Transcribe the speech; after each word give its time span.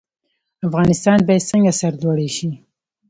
افغانستان 0.67 1.17
باید 1.27 1.47
څنګه 1.51 1.71
سرلوړی 1.79 2.29
شي؟ 2.35 2.49